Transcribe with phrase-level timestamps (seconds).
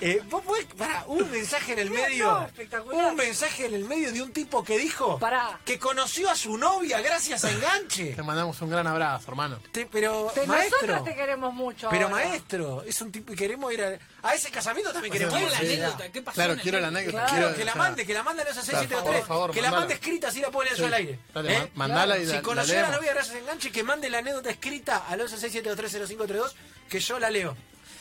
[0.00, 2.26] Eh, vos podés, pará, un mensaje en el medio.
[2.30, 3.06] No, espectacular.
[3.10, 5.58] Un mensaje en el medio de un tipo que dijo Pará.
[5.64, 8.14] que conoció a su novia gracias a enganche.
[8.14, 9.60] Te mandamos un gran abrazo, hermano.
[9.72, 10.78] Te- pero, Te- maestro.
[10.86, 11.88] nosotros te queremos mucho.
[11.90, 12.16] Pero ahora.
[12.24, 13.98] maestro, es un tipo y queremos ir a,
[14.28, 15.52] a ese casamiento también queremos Quiero ir.
[15.52, 15.66] la Sí.
[15.74, 16.34] anécdota, ¿qué pasó?
[16.36, 17.18] Claro, en el quiero la anécdota.
[17.26, 19.20] Claro, quiero, Que la mande, que la mande a los 6723.
[19.20, 21.18] por favor, que la mande escrita, así la pueden leer yo al aire.
[21.34, 21.70] dale, ¿Eh?
[21.74, 24.08] ma- mandala y Si la- conoció la a la novia gracias a enganche, que mande
[24.10, 26.54] la anécdota escrita al 1167230532,
[26.88, 27.56] que yo la leo.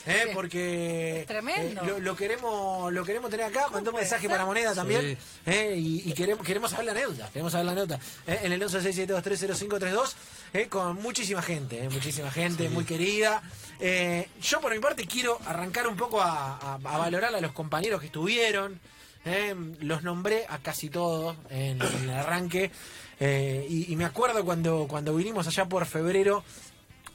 [0.10, 0.32] ¿Eh?
[0.34, 1.82] Porque Es tremendo.
[1.82, 5.18] eh, lo, lo queremos lo queremos tener acá mandó un mensaje para moneda también Sí.
[5.52, 5.76] ¿eh?
[5.78, 8.40] y, y queremos queremos saber la anécdota queremos saber la anécdota ¿eh?
[8.44, 10.14] en el 1167230532
[10.54, 10.68] ¿eh?
[10.68, 11.90] con muchísima gente ¿eh?
[11.90, 13.42] muchísima gente muy querida
[13.80, 17.52] Eh, yo por mi parte quiero arrancar un poco a, a- a valorar a los
[17.52, 18.80] compañeros que estuvieron
[19.26, 19.54] ¿eh?
[19.82, 22.72] los nombré a casi todos en, en el arranque
[23.20, 26.44] eh, y, y me acuerdo cuando cuando vinimos allá por febrero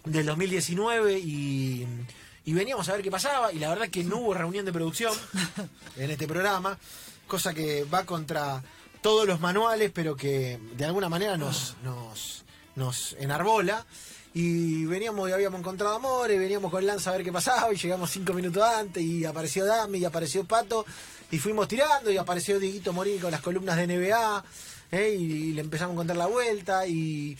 [0.04, 1.86] del 2019 y,
[2.44, 5.14] y veníamos a ver qué pasaba y la verdad que no hubo reunión de producción
[5.96, 6.78] en este programa,
[7.26, 8.62] cosa que va contra
[9.00, 12.44] todos los manuales, pero que de alguna manera nos, nos,
[12.76, 13.84] nos enarbola.
[14.34, 18.10] Y veníamos y habíamos encontrado amores, veníamos con Lanza a ver qué pasaba y llegamos
[18.10, 20.86] cinco minutos antes y apareció Dami y apareció Pato
[21.30, 24.42] y fuimos tirando y apareció Dieguito Morini con las columnas de NBA
[24.92, 25.16] ¿eh?
[25.18, 27.36] y, le empezamos a contar la vuelta y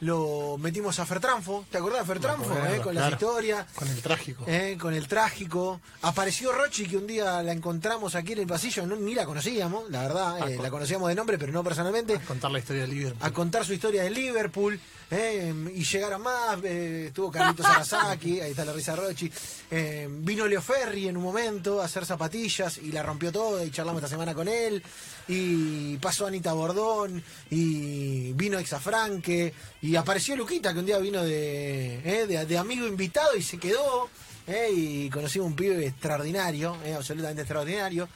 [0.00, 2.52] lo metimos a Fertranfo, ¿te acordás de Fertranfo?
[2.52, 2.80] Acuerdo, eh?
[2.80, 3.16] Con las claro.
[3.16, 3.66] historias.
[3.74, 4.44] Con el trágico.
[4.46, 5.80] Eh, con el trágico.
[6.02, 9.88] Apareció Rochi, que un día la encontramos aquí en el pasillo, no, ni la conocíamos,
[9.90, 13.26] la verdad, eh, la conocíamos de nombre, pero no personalmente, Contar la historia del Liverpool.
[13.26, 14.78] a contar su historia de Liverpool.
[15.10, 19.30] Eh, y llegaron más, eh, estuvo Carlitos Arasaki, ahí está la risa Rochi.
[19.70, 23.70] eh, vino Leo Ferri en un momento a hacer zapatillas y la rompió toda y
[23.70, 24.82] charlamos esta semana con él.
[25.28, 31.96] Y pasó Anita Bordón y vino Exafranque y apareció Luquita que un día vino de,
[32.04, 34.08] eh, de, de amigo invitado y se quedó.
[34.46, 38.08] eh, y conocimos un pibe extraordinario, eh, absolutamente extraordinario.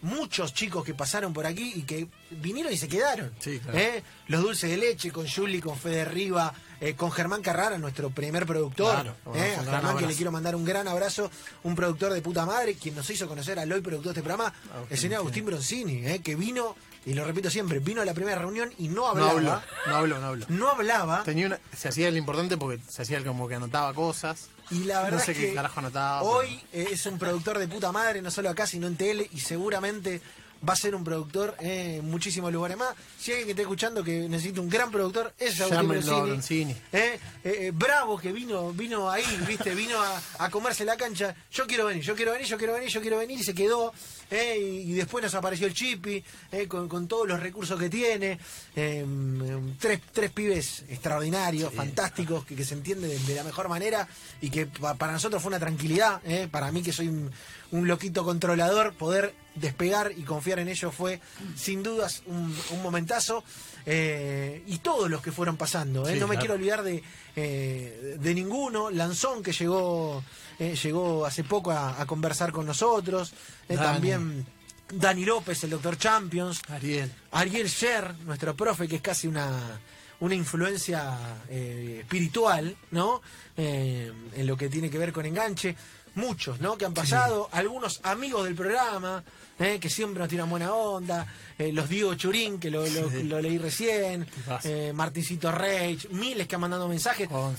[0.00, 3.32] Muchos chicos que pasaron por aquí y que vinieron y se quedaron.
[3.40, 3.78] Sí, claro.
[3.78, 8.10] Eh, Los dulces de leche con Juli, con Fede Riva, eh, con Germán Carrara, nuestro
[8.10, 8.94] primer productor.
[8.94, 11.30] Claro, bueno, eh, a Germán que le quiero mandar un gran abrazo,
[11.64, 14.46] un productor de puta madre, quien nos hizo conocer al hoy productor de este programa,
[14.72, 16.76] Agustín, el señor Agustín Broncini, eh, que vino,
[17.06, 19.64] y lo repito siempre, vino a la primera reunión y no No hablaba.
[19.86, 20.46] no hablo, no hablo.
[20.48, 21.22] No hablaba.
[21.24, 24.48] Tenía una, se hacía el importante porque se hacía el como que anotaba cosas.
[24.70, 26.22] Y la verdad no sé es qué que carajo anotaba.
[26.22, 30.20] hoy es un productor de puta madre, no solo acá, sino en tele, y seguramente
[30.66, 32.94] va a ser un productor eh, en muchísimos lugares más.
[33.18, 36.72] Si alguien que esté escuchando que necesita un gran productor, es Agustín Broncini.
[36.72, 41.34] Eh, eh, eh, Bravo que vino vino ahí, viste, vino a, a comerse la cancha.
[41.52, 43.92] Yo quiero venir, yo quiero venir, yo quiero venir, yo quiero venir y se quedó.
[44.30, 46.22] y, y después nos apareció el Chipi
[46.68, 48.38] con, con todos los recursos que tiene.
[48.76, 53.68] eh, em, tres, tres pibes extraordinarios, fantásticos, que, que se entiende de, de la mejor
[53.68, 54.06] manera
[54.40, 56.20] y que pa- para nosotros fue una tranquilidad.
[56.50, 57.30] para mí que soy un,
[57.72, 61.20] un loquito controlador, poder despegar y confiar en ellos fue
[61.56, 63.42] sin dudas un, un momentazo.
[63.86, 66.06] eh, y todos los que fueron pasando.
[66.08, 66.40] eh, Sí, no me claro.
[66.40, 67.02] quiero olvidar de,
[67.36, 68.90] eh, de ninguno.
[68.90, 70.22] Lanzón que llegó,
[70.58, 73.32] eh, llegó hace poco a, a conversar con nosotros.
[73.68, 73.80] eh, Dani.
[73.80, 74.46] también
[74.92, 76.60] Dani López, el doctor Champions.
[76.68, 77.10] Ariel.
[77.32, 79.80] Ariel Sher, nuestro profe, que es casi una,
[80.20, 81.16] una influencia
[81.48, 83.20] eh, espiritual, ¿no?
[83.56, 85.74] En lo que tiene que ver con enganche.
[86.18, 86.76] Muchos, ¿no?
[86.76, 89.22] Que han pasado, algunos amigos del programa,
[89.60, 89.78] ¿eh?
[89.80, 93.22] que siempre nos tiran buena onda, eh, los Diego Churín, que lo, lo- Sí.
[93.22, 94.26] lo leí recién,
[94.64, 97.52] eh, Martincito Reich, miles que han mandado mensajes, a-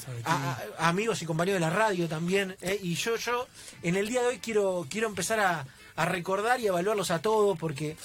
[0.78, 2.78] a- amigos y compañeros de la radio también, ¿eh?
[2.84, 3.48] y yo, yo,
[3.82, 5.66] en el día de hoy quiero, quiero empezar a,
[5.96, 7.96] a recordar y a evaluarlos a todos, porque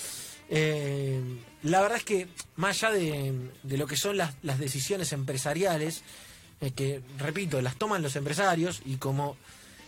[1.62, 6.02] la verdad es que más allá de, de lo que son las, las decisiones empresariales,
[6.76, 9.36] que repito, las toman los empresarios y como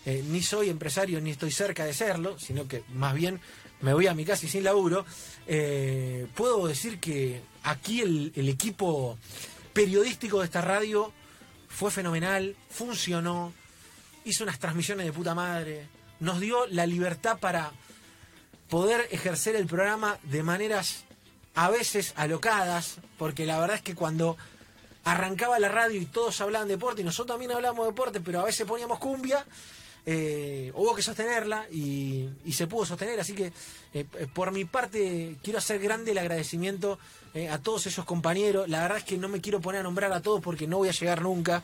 [0.07, 3.41] eh, ni soy empresario ni estoy cerca de serlo, sino que más bien
[3.81, 5.05] me voy a mi casa y sin laburo,
[5.49, 9.19] eh, puedo decir que aquí el, equipo
[9.73, 11.13] periodístico de esta radio
[11.69, 13.53] fue fenomenal, funcionó,
[14.25, 15.89] hizo unas transmisiones de puta madre,
[16.21, 17.73] nos dio la libertad para
[18.71, 21.05] poder ejercer el programa de maneras
[21.57, 24.37] a veces alocadas, porque la verdad es que cuando
[25.03, 28.41] arrancaba la radio y todos hablaban de deporte, y nosotros también hablamos de deporte, pero
[28.41, 29.45] a veces poníamos cumbia,
[30.07, 33.53] eh, hubo que sostenerla y, y se pudo sostener, así que
[33.93, 36.99] eh, por mi parte quiero hacer grande el agradecimiento
[37.35, 40.13] eh, a todos esos compañeros, la verdad es que no me quiero poner a nombrar
[40.13, 41.63] a todos porque no voy a llegar nunca,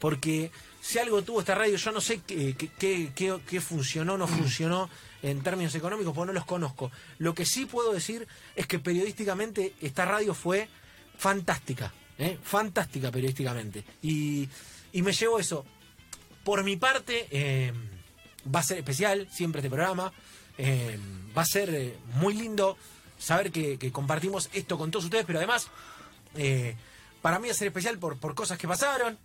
[0.00, 0.50] porque
[0.82, 4.90] si algo tuvo esta radio, yo no sé qué, qué, qué- funcionó o no funcionó
[5.22, 6.90] en términos económicos, porque no los conozco.
[7.18, 8.26] Lo que sí puedo decir
[8.56, 10.68] es que periodísticamente esta radio fue
[11.16, 12.36] fantástica, ¿eh?
[12.42, 13.82] fantástica periodísticamente.
[14.02, 14.46] Y,
[14.92, 15.64] y me llevo eso.
[16.44, 17.72] Por mi parte, eh,
[18.54, 20.12] va a ser especial siempre este programa.
[20.58, 20.98] Eh,
[21.36, 22.76] va a ser eh, muy lindo
[23.18, 25.68] saber que, compartimos esto con todos ustedes, pero además,
[27.22, 29.18] para mí va a ser especial por, cosas que pasaron,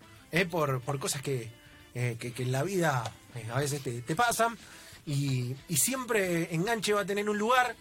[0.50, 1.52] por, cosas que,
[1.94, 3.04] en la vida
[3.52, 4.58] a veces te, pasan,
[5.06, 7.76] y, siempre Enganche va a tener un lugar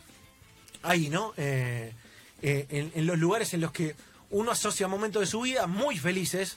[0.82, 1.34] ahí, ¿no?
[1.36, 3.94] En los lugares en los que
[4.30, 6.56] uno asocia momentos de su vida muy felices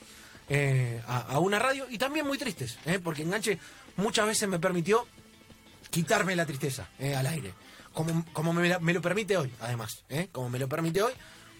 [0.54, 3.58] eh, a, a una radio y también muy tristes, eh, porque Enganche
[3.96, 5.06] muchas veces me permitió
[5.88, 7.54] quitarme la tristeza eh, al aire,
[7.94, 11.12] como, como me, lo permite hoy, además, eh, como me lo permite hoy,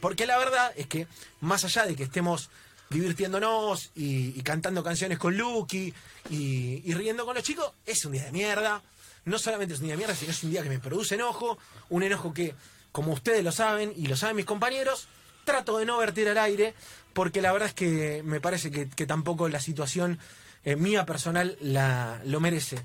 [0.02, 1.06] porque la verdad es que
[1.40, 2.50] más allá de que estemos
[2.90, 5.94] divirtiéndonos y, y cantando canciones con Lucky
[6.28, 8.82] y, y riendo con los chicos, es un día de mierda.
[9.24, 11.56] No solamente es un día de mierda, sino es un día que me produce enojo,
[11.88, 12.54] un enojo que,
[12.90, 15.08] como ustedes lo saben y lo saben mis compañeros,
[15.44, 16.74] trato de no vertir al aire,
[17.12, 20.18] porque la verdad es que me parece que, que tampoco la situación
[20.64, 22.78] eh, mía personal la, lo merece.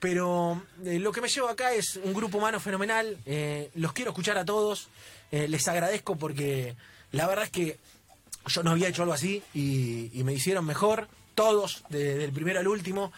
[0.00, 4.10] Pero eh, lo que me llevo acá es un grupo humano fenomenal, eh, los quiero
[4.10, 4.88] escuchar a todos,
[5.30, 6.76] les agradezco porque
[7.10, 7.78] la verdad es que
[8.46, 12.68] yo no había hecho algo así y, me hicieron mejor, todos, de- del primero al
[12.68, 13.12] último,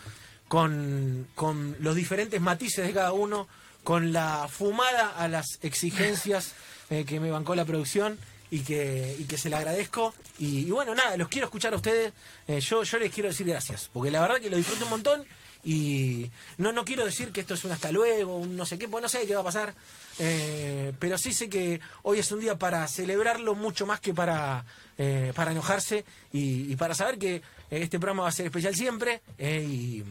[0.49, 3.49] con, con los diferentes matices de cada uno,
[3.85, 6.55] con la fumada a las exigencias
[6.89, 8.19] que me bancó la producción
[8.51, 10.15] y que, y que se le agradezco.
[10.39, 12.13] Y, bueno, nada, los quiero escuchar a ustedes.
[12.49, 15.25] Eh, yo, yo les quiero decir gracias, porque la verdad que lo disfruto un montón.
[15.65, 18.87] Y no, no quiero decir que esto es un hasta luego, un no sé qué,
[18.89, 19.75] pues no sé qué va a pasar.
[20.21, 24.65] Eh, pero sí sé que hoy es un día para celebrarlo mucho más que para,
[24.97, 29.23] eh, para enojarse y, para saber que este programa va a ser especial siempre.
[29.39, 30.05] eh, y,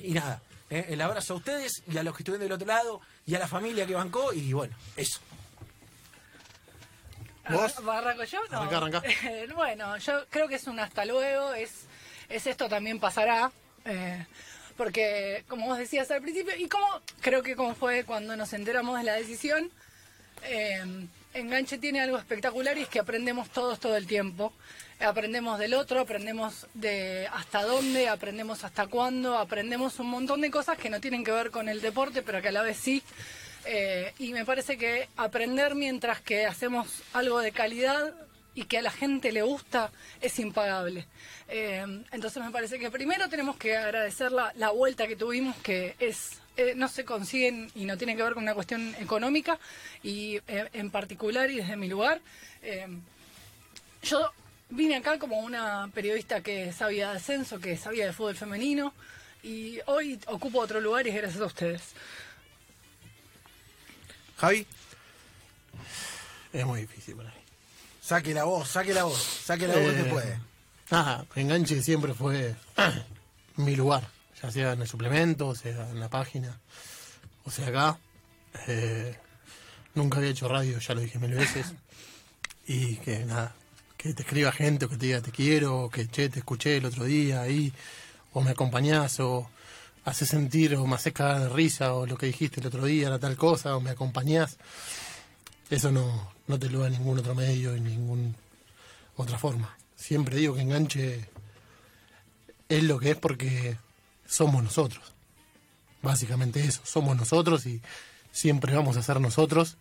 [0.00, 3.00] y nada, eh, el abrazo a ustedes y a los que estuvieron del otro lado
[3.26, 4.32] y a la familia que bancó.
[4.32, 5.20] Y bueno, eso.
[7.48, 7.74] ¿Vos?
[7.88, 8.38] ¿Arranco yo?
[8.50, 8.62] No.
[8.62, 9.02] Arrancá.
[9.24, 11.86] Eh, bueno, yo creo que es un hasta luego, es,
[12.28, 13.50] es esto también pasará.
[13.84, 14.24] eh,
[14.76, 16.86] porque, como vos decías al principio, y como
[17.20, 19.70] creo que como fue cuando nos enteramos de la decisión,
[20.44, 20.82] eh,
[21.34, 24.52] Enganche tiene algo espectacular y es que aprendemos todos todo el tiempo.
[25.00, 30.78] Aprendemos del otro, aprendemos de hasta dónde, aprendemos hasta cuándo, aprendemos un montón de cosas
[30.78, 33.02] que no tienen que ver con el deporte, pero que a la vez sí.
[33.64, 38.14] Eh, y me parece que aprender mientras que hacemos algo de calidad
[38.54, 41.06] y que a la gente le gusta es impagable.
[41.48, 45.94] Eh, entonces me parece que primero tenemos que agradecer la, la vuelta que tuvimos, que
[45.98, 49.58] es eh, no se consiguen y no tiene que ver con una cuestión económica
[50.02, 52.20] y en particular y desde mi lugar.
[54.02, 54.30] yo
[54.68, 58.92] vine acá como una periodista que sabía de ascenso, que sabía de fútbol femenino
[59.42, 61.82] y hoy ocupo otro lugar y es gracias a ustedes.
[64.42, 64.66] Javi,
[66.52, 67.36] Es muy difícil para mí.
[68.00, 70.40] saque la voz, saque la voz, saque la voz que Eh, puede.
[70.90, 72.56] Nada, enganche siempre fue
[73.56, 74.02] mi lugar,
[74.42, 76.58] ya sea en el suplemento, o sea en la página,
[77.44, 77.98] o sea acá.
[78.66, 79.16] Eh,
[79.94, 81.72] nunca había hecho radio, ya lo dije mil veces.
[82.66, 83.54] Y que nada,
[83.96, 86.78] que te escriba gente o que te diga te quiero, o que che, te escuché
[86.78, 87.72] el otro día ahí,
[88.32, 89.48] o me acompañás, o
[90.04, 93.08] haces sentir, o me haces cagar de risa, o lo que dijiste el otro día
[93.08, 94.56] era tal cosa, o me acompañás.
[95.70, 98.34] Eso no, no te lo da ningún otro medio, en ningún
[99.16, 99.76] otra forma.
[99.96, 101.28] Siempre digo que enganche
[102.68, 103.76] es lo que es porque
[104.26, 105.12] somos nosotros.
[106.00, 107.80] Básicamente eso, somos nosotros y
[108.32, 109.76] siempre vamos a ser nosotros.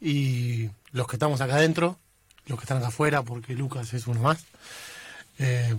[0.00, 1.98] Y los que estamos acá adentro,
[2.46, 4.44] los que están acá afuera, porque Lucas es uno más,
[5.38, 5.76] eh,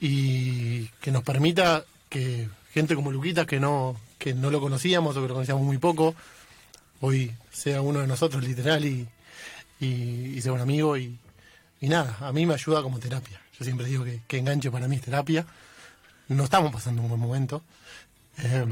[0.00, 5.22] y que nos permita que gente como Luquita, que no, que no lo conocíamos o
[5.22, 6.14] que lo conocíamos muy poco,
[7.00, 9.08] hoy sea uno de nosotros literal y,
[9.80, 11.18] y, y sea un amigo y,
[11.80, 13.40] y nada, a mí me ayuda como terapia.
[13.58, 15.46] Yo siempre digo que, que enganche para mí es terapia.
[16.28, 17.62] No estamos pasando un buen momento.
[18.38, 18.64] Eh,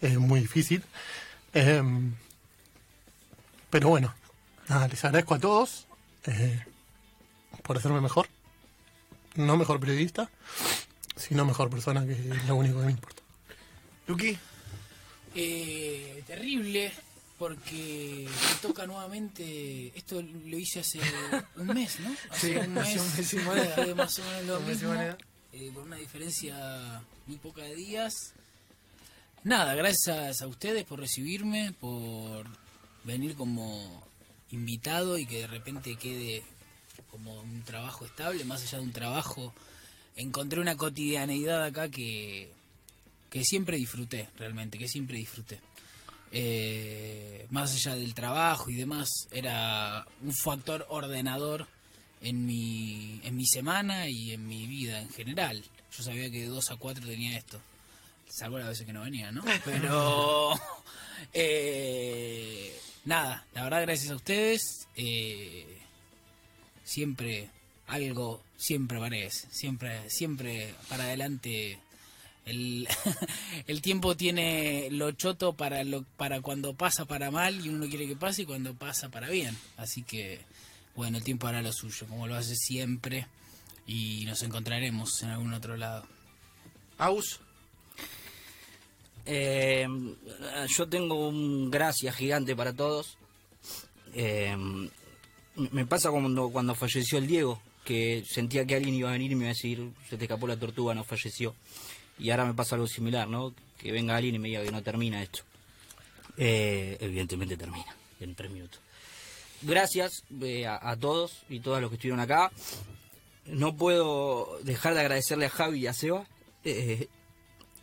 [0.00, 0.82] Es muy difícil.
[1.54, 1.82] Eh,
[3.70, 4.14] pero bueno,
[4.68, 5.86] nada, les agradezco a todos
[6.26, 6.62] eh,
[7.62, 8.28] por hacerme mejor.
[9.36, 10.28] No mejor periodista,
[11.20, 13.22] sino mejor persona, que es lo único que me importa.
[14.06, 14.36] Luqui,
[15.34, 16.92] Eh, terrible,
[17.38, 19.92] porque me toca nuevamente.
[19.96, 21.00] Esto lo hice hace
[21.56, 22.10] un mes, ¿no?
[22.34, 22.84] Sí, Hace un mes.
[22.88, 23.74] hace un mes y moneda.
[23.76, 25.18] Fue más o menos lo Un mes y mismo, moneda.
[25.52, 28.12] eh, por una diferencia muy poca de días.
[29.44, 32.44] Nada, gracias a ustedes por recibirme, por
[33.04, 34.04] venir como
[34.50, 36.42] invitado y que de repente quede
[37.10, 39.54] como un trabajo estable, más allá de un trabajo.
[40.16, 42.50] Encontré una cotidianeidad acá que,
[43.30, 45.60] que siempre disfruté, realmente, que siempre disfruté.
[46.32, 51.66] Eh, más allá del trabajo y demás, era un factor ordenador
[52.20, 55.64] en mi, en mi semana y en mi vida en general.
[55.96, 57.60] Yo sabía que de 2 a 4 tenía esto.
[58.28, 59.42] salvo las veces que no venía, ¿no?
[59.64, 60.52] Pero
[61.32, 64.86] eh, nada, la verdad gracias a ustedes.
[64.96, 65.78] eh,
[66.84, 67.50] siempre
[67.90, 71.78] algo, siempre parece, siempre, siempre para adelante.
[72.46, 72.88] El,
[73.66, 78.06] el tiempo tiene lo choto para lo, para cuando pasa para mal y uno quiere
[78.06, 79.56] que pase y cuando pasa para bien.
[79.76, 80.40] Así que
[80.94, 83.26] bueno, el tiempo hará lo suyo, como lo hace siempre
[83.86, 86.06] y nos encontraremos en algún otro lado.
[86.98, 87.40] Aus.
[89.26, 89.86] Eh,
[90.68, 93.16] yo tengo un gracias gigante para todos.
[94.14, 94.56] Eh,
[95.56, 99.34] me pasa cuando, cuando falleció el Diego, que sentía que alguien iba a venir y
[99.34, 101.56] me iba a decir, se te escapó la tortuga, no falleció.
[102.20, 103.52] Y ahora me pasa algo similar, ¿no?
[103.78, 105.40] Que venga alguien y me diga que no termina esto.
[106.36, 108.78] Eh, evidentemente termina, en tres minutos.
[109.62, 112.52] Gracias eh, a, a todos y todas los que estuvieron acá.
[113.46, 116.26] No puedo dejar de agradecerle a Javi y a Seba.
[116.64, 117.08] eh,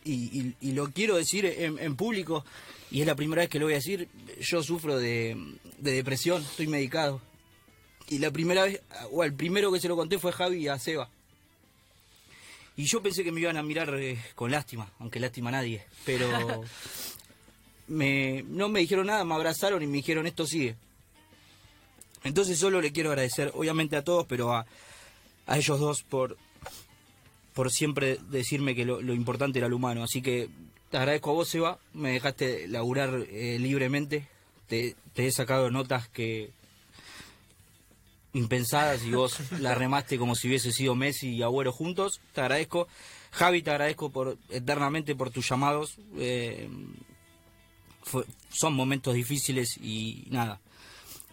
[0.04, 2.42] y, y- y lo quiero decir en, en público,
[2.90, 4.08] y es la primera vez que lo voy a decir,
[4.40, 5.36] yo sufro de,
[5.78, 7.20] de depresión, estoy medicado.
[8.08, 8.80] Y la primera vez,
[9.12, 11.08] o el primero que se lo conté fue Javi y a Seba.
[12.76, 15.84] Y yo pensé que me iban a mirar eh, con lástima, aunque lástima a nadie,
[16.06, 16.62] pero
[17.88, 20.76] me, no me dijeron nada, me abrazaron y me dijeron esto sigue.
[22.24, 24.64] Entonces solo le quiero agradecer, obviamente a todos, pero a,
[25.46, 26.36] a ellos dos por,
[27.52, 30.04] por siempre decirme que lo, lo importante era lo humano.
[30.04, 30.48] Así que
[30.90, 34.28] te agradezco a vos, Seba, me dejaste laburar eh, libremente,
[34.68, 36.50] te, te he sacado notas que
[38.32, 42.20] impensadas y vos la remaste como si hubiese sido Messi y Agüero juntos.
[42.32, 42.88] Te agradezco.
[43.30, 45.96] Javi, te agradezco por eternamente por tus llamados.
[46.16, 46.68] eh,
[48.02, 50.60] fue- son momentos difíciles y nada.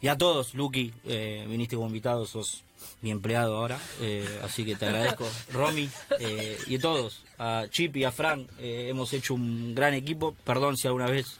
[0.01, 2.63] Y a todos, Lucky, eh, viniste como invitado, sos
[3.01, 5.25] mi empleado ahora, eh, así que te agradezco.
[5.53, 9.93] Romy eh, y a todos, a Chip y a Frank, eh, hemos hecho un gran
[9.93, 10.35] equipo.
[10.43, 11.39] Perdón si alguna vez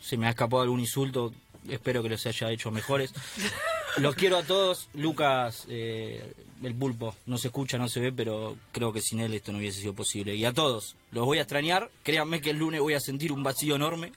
[0.00, 1.32] se me ha escapado algún insulto,
[1.68, 3.12] espero que los haya hecho mejores.
[3.98, 4.88] Los quiero a todos.
[4.94, 6.32] Lucas, eh,
[6.62, 9.58] el pulpo, no se escucha, no se ve, pero creo que sin él esto no
[9.58, 10.34] hubiese sido posible.
[10.34, 11.90] Y a todos, los voy a extrañar.
[12.02, 14.12] Créanme que el lunes voy a sentir un vacío enorme.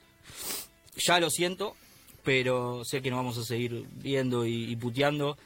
[0.96, 1.76] Ya lo siento,
[2.22, 5.36] pero sé que nos vamos a seguir viendo y, y puteando.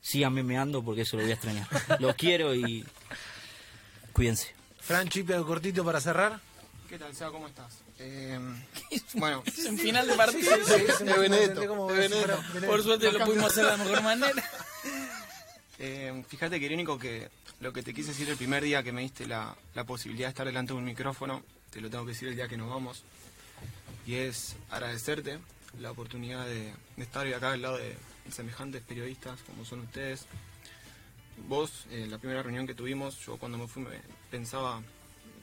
[0.00, 1.68] Síganme meando porque eso lo voy a extrañar.
[2.00, 2.84] Los quiero y
[4.12, 4.52] cuídense.
[4.80, 6.40] Fran algo cortito para cerrar.
[6.92, 7.30] ¿Qué tal, Seba?
[7.30, 7.78] ¿Cómo estás?
[7.98, 8.38] Eh,
[9.14, 10.50] bueno, Es un final de partido.
[10.50, 12.44] Como es si Benedetto.
[12.66, 14.44] Por suerte lo pudimos hacer de la mejor manera.
[15.78, 17.30] eh, fíjate que irónico que
[17.60, 20.32] lo que te quise decir el primer día que me diste la, la posibilidad de
[20.32, 23.04] estar delante de un micrófono, te lo tengo que decir el día que nos vamos,
[24.06, 25.38] y es agradecerte
[25.80, 27.96] la oportunidad de, de estar hoy acá al lado de
[28.30, 30.26] semejantes periodistas como son ustedes.
[31.48, 33.98] Vos, en la primera reunión que tuvimos, yo cuando me fui me
[34.30, 34.82] pensaba,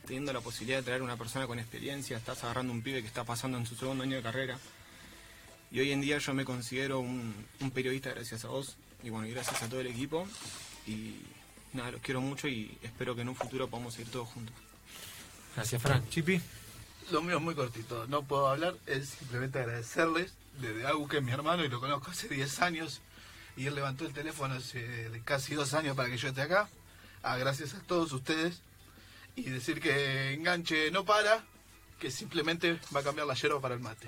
[0.09, 3.25] teniendo la posibilidad de traer una persona con experiencia, estás agarrando un pibe que está
[3.25, 4.57] pasando en su segundo año de carrera,
[5.71, 9.27] Y hoy en día yo me considero un, un periodista gracias a vos y bueno,
[9.27, 10.27] y gracias a todo el equipo.
[10.87, 11.17] Y
[11.73, 14.55] nada, los quiero mucho y espero que en un futuro podamos ir todos juntos.
[15.55, 16.09] Gracias, Fran.
[16.09, 16.41] Chipi.
[17.11, 21.23] Lo mío es muy cortito, no puedo hablar, es simplemente agradecerles desde Agu, que es
[21.23, 23.01] mi hermano y lo conozco hace 10 años,
[23.55, 26.67] y él levantó el teléfono hace casi dos años para que yo esté acá.
[27.21, 28.63] Ah, gracias a todos ustedes
[29.45, 31.43] y decir que enganche no para,
[31.99, 34.07] que simplemente va a cambiar la yerba para el mate.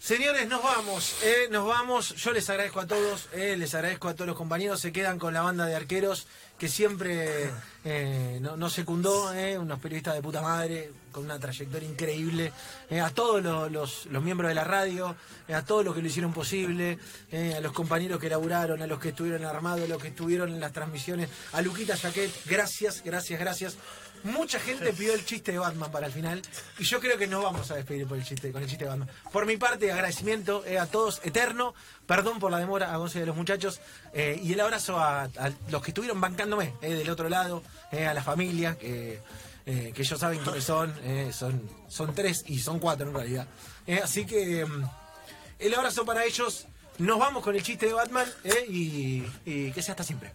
[0.00, 2.14] Señores, nos vamos, eh, nos vamos.
[2.14, 4.80] Yo les agradezco a todos, eh, les agradezco a todos los compañeros.
[4.80, 7.50] Se quedan con la banda de arqueros que siempre
[7.84, 12.52] eh, no- nos secundó, eh, unos periodistas de puta madre, con una trayectoria increíble.
[13.02, 15.16] A todos los, los- miembros de la radio,
[15.52, 16.98] a todos los que lo hicieron posible,
[17.56, 20.60] a los compañeros que laburaron, a los que estuvieron armados, a los que estuvieron en
[20.60, 23.76] las transmisiones, a Luquita Jaquet, gracias, gracias, gracias.
[24.24, 26.42] Mucha gente pidió el chiste de Batman para el final
[26.78, 28.90] y yo creo que nos vamos a despedir por el chiste, con el chiste de
[28.90, 29.08] Batman.
[29.32, 31.74] Por mi parte, agradecimiento eh, a todos eterno,
[32.06, 33.80] perdón por la demora a Gonce y a los muchachos
[34.12, 35.28] eh, y el abrazo a,
[35.70, 39.20] los que estuvieron bancándome eh, del otro lado, eh, a la familia, que,
[39.68, 43.46] eh, ellos saben quiénes son, eh, son, son tres y son cuatro en realidad.
[43.86, 44.84] Eh, así que mm,
[45.58, 49.82] el abrazo para ellos, nos vamos con el chiste de Batman eh, y, y que
[49.82, 50.32] sea hasta siempre.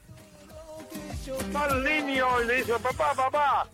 [1.56, 3.68] Va al niño y le dice, papá, papá,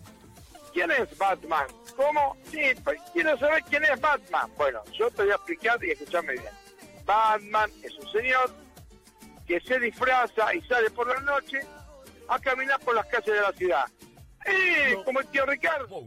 [0.72, 1.66] ¿quién es Batman?
[1.96, 2.36] ¿Cómo?
[2.50, 2.60] Sí,
[3.12, 4.50] quiero saber quién es Batman.
[4.56, 6.52] Bueno, yo te voy a explicar y escuchame bien.
[7.04, 8.54] Batman es un señor
[9.46, 11.60] que se disfraza y sale por la noche
[12.28, 13.84] a caminar por las calles de la ciudad.
[14.46, 14.96] ¡Eh!
[15.04, 16.04] Como el tío Ricardo.